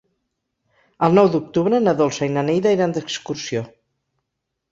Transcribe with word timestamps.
El 1.07 1.17
nou 1.17 1.27
d'octubre 1.33 1.81
na 1.83 1.93
Dolça 1.99 2.29
i 2.29 2.33
na 2.37 2.43
Neida 2.47 2.73
iran 2.79 2.95
d'excursió. 2.95 3.61